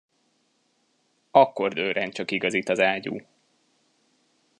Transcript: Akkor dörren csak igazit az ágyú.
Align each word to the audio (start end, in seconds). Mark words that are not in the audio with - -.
Akkor 1.31 1.73
dörren 1.73 2.11
csak 2.11 2.31
igazit 2.31 2.69
az 2.69 2.79
ágyú. 2.79 3.21